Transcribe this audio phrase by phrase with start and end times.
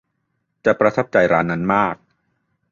[0.65, 1.95] จะประทับใจร้านนั้นมาก